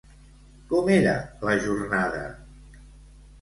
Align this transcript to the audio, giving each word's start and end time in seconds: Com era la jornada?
Com 0.71 0.89
era 0.93 1.13
la 1.49 1.53
jornada? 1.67 2.23